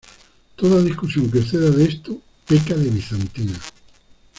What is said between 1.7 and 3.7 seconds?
esto, peca de bizantina.